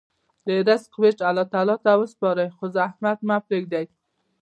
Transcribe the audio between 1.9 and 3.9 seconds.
وسپارئ، خو زحمت مه پرېږدئ.